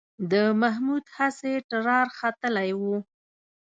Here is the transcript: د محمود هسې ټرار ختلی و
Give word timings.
د 0.31 0.33
محمود 0.61 1.05
هسې 1.17 1.51
ټرار 1.69 2.07
ختلی 2.19 2.69
و 2.79 2.81